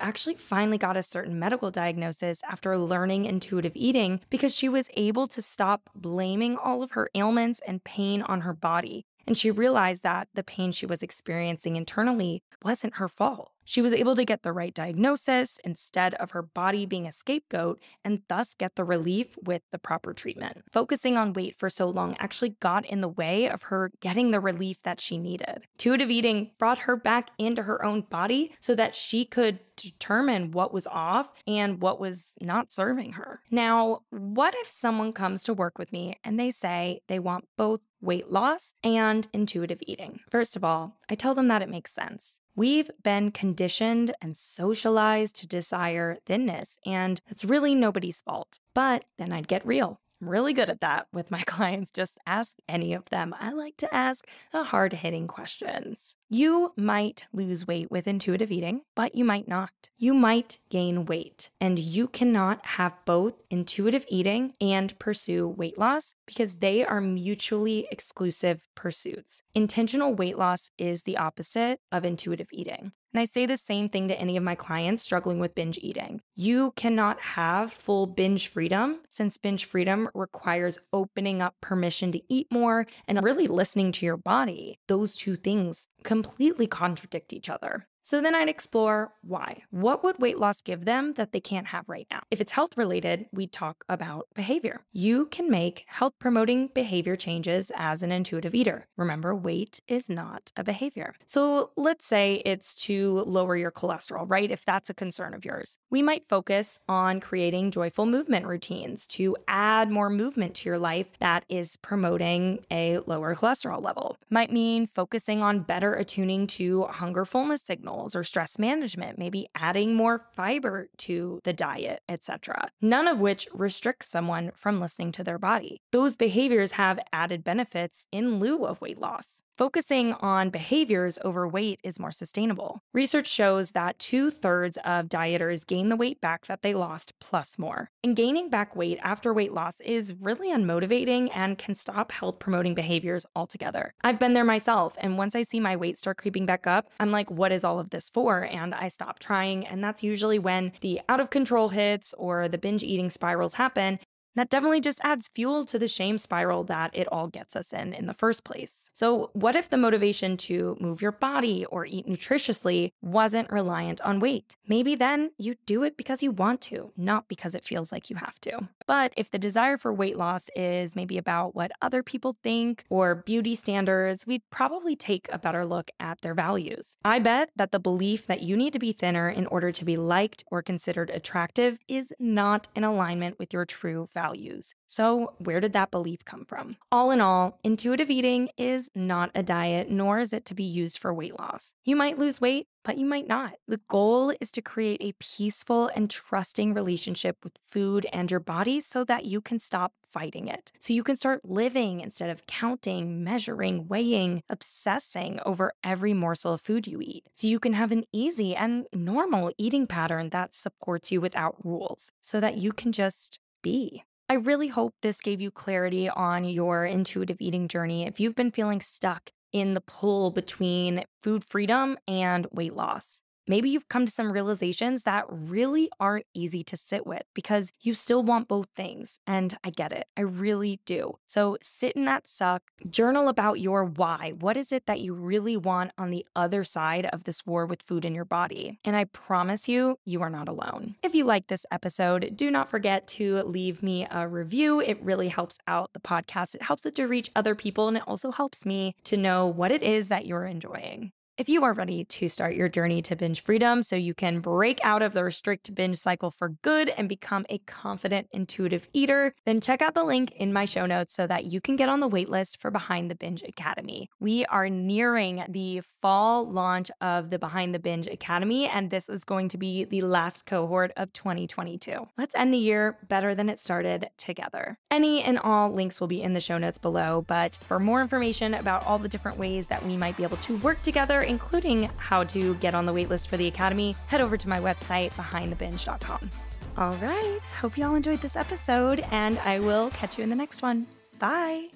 actually 0.00 0.34
finally 0.34 0.78
got 0.78 0.96
a 0.96 1.02
certain 1.02 1.38
medical 1.38 1.70
diagnosis 1.70 2.42
after 2.48 2.76
learning 2.76 3.24
intuitive 3.24 3.72
eating 3.74 4.20
because 4.30 4.54
she 4.54 4.68
was 4.68 4.88
able 4.96 5.28
to 5.28 5.42
stop 5.42 5.90
blaming 5.94 6.56
all 6.56 6.82
of 6.82 6.92
her 6.92 7.10
ailments 7.14 7.60
and 7.66 7.84
pain 7.84 8.22
on 8.22 8.42
her 8.42 8.55
body. 8.60 9.04
And 9.26 9.36
she 9.36 9.50
realized 9.50 10.02
that 10.04 10.28
the 10.34 10.44
pain 10.44 10.72
she 10.72 10.86
was 10.86 11.02
experiencing 11.02 11.76
internally 11.76 12.42
wasn't 12.62 12.96
her 12.96 13.08
fault. 13.08 13.52
She 13.64 13.82
was 13.82 13.92
able 13.92 14.14
to 14.14 14.24
get 14.24 14.44
the 14.44 14.52
right 14.52 14.72
diagnosis 14.72 15.58
instead 15.64 16.14
of 16.14 16.30
her 16.30 16.42
body 16.42 16.86
being 16.86 17.06
a 17.06 17.12
scapegoat 17.12 17.82
and 18.04 18.22
thus 18.28 18.54
get 18.54 18.76
the 18.76 18.84
relief 18.84 19.36
with 19.42 19.62
the 19.72 19.78
proper 19.78 20.14
treatment. 20.14 20.62
Focusing 20.70 21.16
on 21.16 21.32
weight 21.32 21.56
for 21.58 21.68
so 21.68 21.88
long 21.88 22.16
actually 22.20 22.50
got 22.60 22.86
in 22.86 23.00
the 23.00 23.08
way 23.08 23.50
of 23.50 23.64
her 23.64 23.90
getting 24.00 24.30
the 24.30 24.38
relief 24.38 24.80
that 24.84 25.00
she 25.00 25.18
needed. 25.18 25.66
Intuitive 25.74 26.10
eating 26.10 26.52
brought 26.58 26.78
her 26.80 26.94
back 26.94 27.30
into 27.38 27.64
her 27.64 27.84
own 27.84 28.02
body 28.02 28.52
so 28.60 28.76
that 28.76 28.94
she 28.94 29.24
could 29.24 29.58
determine 29.74 30.52
what 30.52 30.72
was 30.72 30.86
off 30.86 31.30
and 31.46 31.82
what 31.82 32.00
was 32.00 32.34
not 32.40 32.70
serving 32.70 33.14
her. 33.14 33.40
Now, 33.50 34.02
what 34.10 34.54
if 34.58 34.68
someone 34.68 35.12
comes 35.12 35.42
to 35.44 35.52
work 35.52 35.76
with 35.76 35.92
me 35.92 36.18
and 36.22 36.38
they 36.38 36.52
say 36.52 37.00
they 37.08 37.18
want 37.18 37.46
both 37.56 37.80
weight 38.00 38.30
loss 38.30 38.74
and 38.82 39.28
intuitive 39.32 39.78
eating? 39.86 40.20
First 40.30 40.56
of 40.56 40.64
all, 40.64 40.96
I 41.08 41.14
tell 41.14 41.34
them 41.34 41.48
that 41.48 41.62
it 41.62 41.68
makes 41.68 41.92
sense. 41.92 42.40
We've 42.54 42.90
been 43.02 43.30
conditioned 43.32 44.14
and 44.20 44.36
socialized 44.36 45.36
to 45.36 45.46
desire 45.46 46.18
thinness, 46.24 46.78
and 46.86 47.20
it's 47.28 47.44
really 47.44 47.74
nobody's 47.74 48.20
fault. 48.20 48.58
But 48.74 49.04
then 49.18 49.32
I'd 49.32 49.48
get 49.48 49.66
real. 49.66 50.00
I'm 50.20 50.28
really 50.28 50.52
good 50.52 50.70
at 50.70 50.80
that 50.80 51.06
with 51.12 51.30
my 51.30 51.42
clients. 51.46 51.90
Just 51.90 52.18
ask 52.26 52.56
any 52.68 52.94
of 52.94 53.06
them. 53.10 53.34
I 53.38 53.52
like 53.52 53.76
to 53.78 53.94
ask 53.94 54.26
the 54.52 54.64
hard 54.64 54.92
hitting 54.94 55.26
questions. 55.26 56.14
You 56.28 56.72
might 56.76 57.26
lose 57.32 57.66
weight 57.66 57.90
with 57.90 58.08
intuitive 58.08 58.50
eating, 58.50 58.80
but 58.96 59.14
you 59.14 59.24
might 59.24 59.46
not. 59.46 59.70
You 59.96 60.12
might 60.12 60.58
gain 60.70 61.04
weight, 61.04 61.50
and 61.60 61.78
you 61.78 62.08
cannot 62.08 62.64
have 62.66 62.92
both 63.04 63.34
intuitive 63.48 64.04
eating 64.08 64.54
and 64.60 64.98
pursue 64.98 65.46
weight 65.46 65.78
loss 65.78 66.16
because 66.26 66.56
they 66.56 66.84
are 66.84 67.00
mutually 67.00 67.86
exclusive 67.92 68.66
pursuits. 68.74 69.42
Intentional 69.54 70.14
weight 70.14 70.36
loss 70.36 70.70
is 70.78 71.04
the 71.04 71.16
opposite 71.16 71.78
of 71.92 72.04
intuitive 72.04 72.48
eating. 72.52 72.92
And 73.12 73.20
I 73.20 73.24
say 73.24 73.46
the 73.46 73.56
same 73.56 73.88
thing 73.88 74.08
to 74.08 74.20
any 74.20 74.36
of 74.36 74.42
my 74.42 74.54
clients 74.54 75.02
struggling 75.02 75.38
with 75.38 75.54
binge 75.54 75.78
eating. 75.80 76.20
You 76.34 76.72
cannot 76.76 77.20
have 77.20 77.72
full 77.72 78.06
binge 78.06 78.48
freedom 78.48 79.00
since 79.10 79.38
binge 79.38 79.64
freedom 79.64 80.08
requires 80.14 80.78
opening 80.92 81.40
up 81.40 81.54
permission 81.60 82.12
to 82.12 82.20
eat 82.28 82.48
more 82.50 82.86
and 83.08 83.22
really 83.22 83.46
listening 83.46 83.92
to 83.92 84.06
your 84.06 84.16
body. 84.16 84.78
Those 84.88 85.16
two 85.16 85.36
things 85.36 85.88
completely 86.02 86.66
contradict 86.66 87.32
each 87.32 87.48
other. 87.48 87.86
So 88.06 88.20
then 88.20 88.36
I'd 88.36 88.48
explore 88.48 89.12
why. 89.22 89.64
What 89.72 90.04
would 90.04 90.20
weight 90.20 90.38
loss 90.38 90.62
give 90.62 90.84
them 90.84 91.14
that 91.14 91.32
they 91.32 91.40
can't 91.40 91.66
have 91.66 91.88
right 91.88 92.06
now? 92.08 92.20
If 92.30 92.40
it's 92.40 92.52
health 92.52 92.76
related, 92.76 93.26
we 93.32 93.48
talk 93.48 93.84
about 93.88 94.28
behavior. 94.32 94.82
You 94.92 95.26
can 95.26 95.50
make 95.50 95.82
health 95.88 96.12
promoting 96.20 96.68
behavior 96.72 97.16
changes 97.16 97.72
as 97.74 98.04
an 98.04 98.12
intuitive 98.12 98.54
eater. 98.54 98.86
Remember, 98.96 99.34
weight 99.34 99.80
is 99.88 100.08
not 100.08 100.52
a 100.56 100.62
behavior. 100.62 101.16
So 101.24 101.72
let's 101.76 102.06
say 102.06 102.42
it's 102.44 102.76
to 102.84 103.24
lower 103.26 103.56
your 103.56 103.72
cholesterol, 103.72 104.24
right? 104.30 104.52
If 104.52 104.64
that's 104.64 104.88
a 104.88 104.94
concern 104.94 105.34
of 105.34 105.44
yours, 105.44 105.80
we 105.90 106.00
might 106.00 106.28
focus 106.28 106.78
on 106.88 107.18
creating 107.18 107.72
joyful 107.72 108.06
movement 108.06 108.46
routines 108.46 109.08
to 109.08 109.36
add 109.48 109.90
more 109.90 110.10
movement 110.10 110.54
to 110.54 110.68
your 110.68 110.78
life 110.78 111.08
that 111.18 111.44
is 111.48 111.76
promoting 111.78 112.64
a 112.70 112.98
lower 112.98 113.34
cholesterol 113.34 113.82
level. 113.82 114.16
Might 114.30 114.52
mean 114.52 114.86
focusing 114.86 115.42
on 115.42 115.58
better 115.58 115.92
attuning 115.92 116.46
to 116.46 116.84
hunger 116.84 117.24
fullness 117.24 117.62
signals 117.62 117.95
or 118.14 118.22
stress 118.22 118.58
management, 118.58 119.18
maybe 119.18 119.48
adding 119.54 119.94
more 119.94 120.26
fiber 120.34 120.88
to 120.98 121.40
the 121.44 121.52
diet, 121.52 122.02
etc. 122.08 122.70
None 122.80 123.08
of 123.08 123.20
which 123.20 123.48
restricts 123.54 124.08
someone 124.08 124.52
from 124.54 124.80
listening 124.80 125.12
to 125.12 125.24
their 125.24 125.38
body. 125.38 125.80
Those 125.92 126.16
behaviors 126.16 126.72
have 126.72 126.98
added 127.12 127.42
benefits 127.42 128.06
in 128.12 128.38
lieu 128.38 128.66
of 128.66 128.80
weight 128.80 128.98
loss. 128.98 129.42
Focusing 129.56 130.12
on 130.12 130.50
behaviors 130.50 131.18
over 131.24 131.48
weight 131.48 131.80
is 131.82 131.98
more 131.98 132.12
sustainable. 132.12 132.82
Research 132.92 133.26
shows 133.26 133.70
that 133.70 133.98
two 133.98 134.28
thirds 134.28 134.76
of 134.84 135.06
dieters 135.06 135.66
gain 135.66 135.88
the 135.88 135.96
weight 135.96 136.20
back 136.20 136.44
that 136.44 136.60
they 136.60 136.74
lost 136.74 137.14
plus 137.20 137.58
more. 137.58 137.88
And 138.04 138.14
gaining 138.14 138.50
back 138.50 138.76
weight 138.76 138.98
after 139.02 139.32
weight 139.32 139.54
loss 139.54 139.80
is 139.80 140.12
really 140.20 140.52
unmotivating 140.52 141.30
and 141.34 141.56
can 141.56 141.74
stop 141.74 142.12
health 142.12 142.38
promoting 142.38 142.74
behaviors 142.74 143.24
altogether. 143.34 143.94
I've 144.04 144.18
been 144.18 144.34
there 144.34 144.44
myself, 144.44 144.94
and 144.98 145.16
once 145.16 145.34
I 145.34 145.40
see 145.40 145.58
my 145.58 145.74
weight 145.74 145.96
start 145.96 146.18
creeping 146.18 146.44
back 146.44 146.66
up, 146.66 146.90
I'm 147.00 147.10
like, 147.10 147.30
what 147.30 147.50
is 147.50 147.64
all 147.64 147.78
of 147.78 147.88
this 147.88 148.10
for? 148.10 148.42
And 148.42 148.74
I 148.74 148.88
stop 148.88 149.20
trying. 149.20 149.66
And 149.66 149.82
that's 149.82 150.02
usually 150.02 150.38
when 150.38 150.72
the 150.82 151.00
out 151.08 151.20
of 151.20 151.30
control 151.30 151.70
hits 151.70 152.12
or 152.18 152.46
the 152.46 152.58
binge 152.58 152.82
eating 152.82 153.08
spirals 153.08 153.54
happen. 153.54 154.00
That 154.36 154.50
definitely 154.50 154.82
just 154.82 155.00
adds 155.02 155.28
fuel 155.28 155.64
to 155.64 155.78
the 155.78 155.88
shame 155.88 156.18
spiral 156.18 156.62
that 156.64 156.90
it 156.92 157.08
all 157.10 157.26
gets 157.26 157.56
us 157.56 157.72
in 157.72 157.94
in 157.94 158.04
the 158.04 158.12
first 158.12 158.44
place. 158.44 158.90
So, 158.92 159.30
what 159.32 159.56
if 159.56 159.70
the 159.70 159.78
motivation 159.78 160.36
to 160.48 160.76
move 160.78 161.00
your 161.00 161.12
body 161.12 161.64
or 161.64 161.86
eat 161.86 162.06
nutritiously 162.06 162.92
wasn't 163.00 163.50
reliant 163.50 164.02
on 164.02 164.20
weight? 164.20 164.56
Maybe 164.68 164.94
then 164.94 165.30
you 165.38 165.56
do 165.64 165.82
it 165.84 165.96
because 165.96 166.22
you 166.22 166.30
want 166.30 166.60
to, 166.62 166.92
not 166.98 167.28
because 167.28 167.54
it 167.54 167.64
feels 167.64 167.90
like 167.90 168.10
you 168.10 168.16
have 168.16 168.38
to. 168.42 168.68
But 168.86 169.14
if 169.16 169.30
the 169.30 169.38
desire 169.38 169.78
for 169.78 169.92
weight 169.92 170.18
loss 170.18 170.50
is 170.54 170.94
maybe 170.94 171.16
about 171.16 171.54
what 171.54 171.72
other 171.80 172.02
people 172.02 172.36
think 172.42 172.84
or 172.90 173.14
beauty 173.14 173.54
standards, 173.54 174.26
we'd 174.26 174.42
probably 174.50 174.94
take 174.94 175.28
a 175.32 175.38
better 175.38 175.64
look 175.64 175.90
at 175.98 176.20
their 176.20 176.34
values. 176.34 176.98
I 177.06 177.20
bet 177.20 177.50
that 177.56 177.72
the 177.72 177.80
belief 177.80 178.26
that 178.26 178.42
you 178.42 178.54
need 178.54 178.74
to 178.74 178.78
be 178.78 178.92
thinner 178.92 179.30
in 179.30 179.46
order 179.46 179.72
to 179.72 179.84
be 179.84 179.96
liked 179.96 180.44
or 180.50 180.60
considered 180.60 181.08
attractive 181.08 181.78
is 181.88 182.12
not 182.20 182.68
in 182.76 182.84
alignment 182.84 183.38
with 183.38 183.54
your 183.54 183.64
true 183.64 184.06
values 184.12 184.25
values. 184.26 184.74
So, 184.88 185.34
where 185.38 185.60
did 185.60 185.72
that 185.72 185.90
belief 185.90 186.24
come 186.24 186.44
from? 186.44 186.76
All 186.90 187.10
in 187.10 187.20
all, 187.20 187.58
intuitive 187.62 188.10
eating 188.10 188.48
is 188.56 188.88
not 188.94 189.30
a 189.34 189.42
diet, 189.42 189.90
nor 189.90 190.20
is 190.20 190.32
it 190.32 190.44
to 190.46 190.54
be 190.54 190.64
used 190.64 190.98
for 190.98 191.12
weight 191.12 191.38
loss. 191.38 191.74
You 191.84 191.96
might 191.96 192.18
lose 192.18 192.40
weight, 192.40 192.66
but 192.84 192.98
you 192.98 193.04
might 193.04 193.26
not. 193.26 193.54
The 193.66 193.80
goal 193.88 194.32
is 194.40 194.50
to 194.52 194.62
create 194.62 195.00
a 195.02 195.14
peaceful 195.18 195.90
and 195.94 196.08
trusting 196.08 196.72
relationship 196.72 197.36
with 197.42 197.58
food 197.62 198.06
and 198.12 198.30
your 198.30 198.40
body 198.40 198.80
so 198.80 199.04
that 199.04 199.24
you 199.24 199.40
can 199.40 199.58
stop 199.58 199.92
fighting 200.10 200.46
it. 200.46 200.70
So 200.78 200.92
you 200.92 201.02
can 201.02 201.16
start 201.16 201.44
living 201.44 202.00
instead 202.00 202.30
of 202.30 202.46
counting, 202.46 203.24
measuring, 203.24 203.88
weighing, 203.88 204.42
obsessing 204.48 205.40
over 205.44 205.72
every 205.82 206.14
morsel 206.14 206.54
of 206.54 206.60
food 206.60 206.86
you 206.86 207.00
eat. 207.02 207.24
So 207.32 207.48
you 207.48 207.58
can 207.58 207.72
have 207.72 207.90
an 207.90 208.04
easy 208.12 208.54
and 208.54 208.86
normal 208.92 209.52
eating 209.58 209.86
pattern 209.86 210.30
that 210.30 210.54
supports 210.54 211.10
you 211.10 211.20
without 211.20 211.56
rules 211.64 212.12
so 212.22 212.40
that 212.40 212.56
you 212.56 212.72
can 212.72 212.92
just 212.92 213.40
be. 213.62 214.04
I 214.28 214.34
really 214.34 214.68
hope 214.68 214.94
this 215.02 215.20
gave 215.20 215.40
you 215.40 215.50
clarity 215.50 216.08
on 216.08 216.44
your 216.44 216.84
intuitive 216.84 217.36
eating 217.40 217.68
journey. 217.68 218.06
If 218.06 218.18
you've 218.18 218.34
been 218.34 218.50
feeling 218.50 218.80
stuck 218.80 219.30
in 219.52 219.74
the 219.74 219.80
pull 219.80 220.32
between 220.32 221.04
food 221.22 221.44
freedom 221.44 221.96
and 222.08 222.46
weight 222.50 222.74
loss, 222.74 223.22
maybe 223.46 223.68
you've 223.68 223.88
come 223.88 224.06
to 224.06 224.12
some 224.12 224.32
realizations 224.32 225.02
that 225.04 225.24
really 225.28 225.88
aren't 226.00 226.26
easy 226.34 226.62
to 226.64 226.76
sit 226.76 227.06
with 227.06 227.22
because 227.34 227.72
you 227.80 227.94
still 227.94 228.22
want 228.22 228.48
both 228.48 228.68
things. 228.74 229.18
And 229.26 229.56
I 229.64 229.70
get 229.70 229.92
it. 229.92 230.06
I 230.16 230.22
really 230.22 230.80
do. 230.86 231.18
So 231.26 231.56
sit 231.62 231.92
in 231.92 232.04
that 232.06 232.28
suck, 232.28 232.62
journal 232.88 233.28
about 233.28 233.60
your 233.60 233.84
why. 233.84 234.32
What 234.38 234.56
is 234.56 234.72
it 234.72 234.86
that 234.86 235.00
you 235.00 235.14
really 235.14 235.56
want 235.56 235.92
on 235.98 236.10
the 236.10 236.26
other 236.34 236.64
side 236.64 237.06
of 237.06 237.24
this 237.24 237.46
war 237.46 237.66
with 237.66 237.82
food 237.82 238.04
in 238.04 238.14
your 238.14 238.24
body? 238.24 238.78
And 238.84 238.96
I 238.96 239.04
promise 239.04 239.68
you, 239.68 239.98
you 240.04 240.22
are 240.22 240.30
not 240.30 240.48
alone. 240.48 240.96
If 241.02 241.14
you 241.14 241.24
like 241.24 241.46
this 241.46 241.66
episode, 241.70 242.36
do 242.36 242.50
not 242.50 242.70
forget 242.70 243.06
to 243.08 243.42
leave 243.42 243.82
me 243.82 244.06
a 244.10 244.26
review. 244.28 244.80
It 244.80 245.02
really 245.02 245.28
helps 245.28 245.58
out 245.66 245.90
the 245.92 246.00
podcast. 246.00 246.54
It 246.54 246.62
helps 246.62 246.86
it 246.86 246.94
to 246.96 247.06
reach 247.06 247.30
other 247.34 247.54
people 247.54 247.88
and 247.88 247.96
it 247.96 248.02
also 248.06 248.30
helps 248.30 248.66
me 248.66 248.94
to 249.04 249.16
know 249.16 249.46
what 249.46 249.70
it 249.70 249.82
is 249.82 250.08
that 250.08 250.26
you're 250.26 250.46
enjoying. 250.46 251.12
If 251.38 251.50
you 251.50 251.64
are 251.64 251.74
ready 251.74 252.02
to 252.02 252.30
start 252.30 252.56
your 252.56 252.70
journey 252.70 253.02
to 253.02 253.14
binge 253.14 253.42
freedom 253.42 253.82
so 253.82 253.94
you 253.94 254.14
can 254.14 254.40
break 254.40 254.80
out 254.82 255.02
of 255.02 255.12
the 255.12 255.22
restrict 255.22 255.74
binge 255.74 255.98
cycle 255.98 256.30
for 256.30 256.48
good 256.48 256.88
and 256.88 257.10
become 257.10 257.44
a 257.50 257.58
confident, 257.58 258.28
intuitive 258.32 258.88
eater, 258.94 259.34
then 259.44 259.60
check 259.60 259.82
out 259.82 259.92
the 259.92 260.02
link 260.02 260.30
in 260.30 260.50
my 260.50 260.64
show 260.64 260.86
notes 260.86 261.12
so 261.12 261.26
that 261.26 261.44
you 261.44 261.60
can 261.60 261.76
get 261.76 261.90
on 261.90 262.00
the 262.00 262.08
waitlist 262.08 262.56
for 262.58 262.70
Behind 262.70 263.10
the 263.10 263.14
Binge 263.14 263.42
Academy. 263.42 264.08
We 264.18 264.46
are 264.46 264.70
nearing 264.70 265.44
the 265.50 265.82
fall 266.00 266.50
launch 266.50 266.90
of 267.02 267.28
the 267.28 267.38
Behind 267.38 267.74
the 267.74 267.80
Binge 267.80 268.06
Academy, 268.06 268.66
and 268.66 268.88
this 268.88 269.06
is 269.06 269.22
going 269.22 269.50
to 269.50 269.58
be 269.58 269.84
the 269.84 270.00
last 270.00 270.46
cohort 270.46 270.90
of 270.96 271.12
2022. 271.12 272.08
Let's 272.16 272.34
end 272.34 272.54
the 272.54 272.58
year 272.58 272.96
better 273.08 273.34
than 273.34 273.50
it 273.50 273.58
started 273.58 274.08
together. 274.16 274.78
Any 274.90 275.22
and 275.22 275.38
all 275.38 275.70
links 275.70 276.00
will 276.00 276.08
be 276.08 276.22
in 276.22 276.32
the 276.32 276.40
show 276.40 276.56
notes 276.56 276.78
below, 276.78 277.26
but 277.26 277.58
for 277.60 277.78
more 277.78 278.00
information 278.00 278.54
about 278.54 278.86
all 278.86 278.98
the 278.98 279.10
different 279.10 279.36
ways 279.36 279.66
that 279.66 279.84
we 279.84 279.98
might 279.98 280.16
be 280.16 280.22
able 280.22 280.38
to 280.38 280.56
work 280.58 280.80
together, 280.80 281.25
including 281.26 281.90
how 281.96 282.24
to 282.24 282.54
get 282.56 282.74
on 282.74 282.86
the 282.86 282.92
waitlist 282.92 283.28
for 283.28 283.36
the 283.36 283.46
Academy, 283.46 283.96
head 284.06 284.20
over 284.20 284.36
to 284.36 284.48
my 284.48 284.60
website, 284.60 285.12
behindthebinge.com. 285.12 286.30
All 286.78 286.94
right. 286.94 287.40
Hope 287.60 287.78
y'all 287.78 287.94
enjoyed 287.94 288.20
this 288.20 288.36
episode, 288.36 289.00
and 289.10 289.38
I 289.40 289.60
will 289.60 289.90
catch 289.90 290.18
you 290.18 290.24
in 290.24 290.30
the 290.30 290.36
next 290.36 290.62
one. 290.62 290.86
Bye. 291.18 291.68